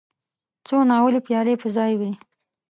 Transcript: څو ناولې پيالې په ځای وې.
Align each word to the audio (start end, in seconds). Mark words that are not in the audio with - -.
څو 0.67 0.77
ناولې 0.89 1.19
پيالې 1.27 1.53
په 1.61 1.67
ځای 1.75 1.93
وې. 1.99 2.11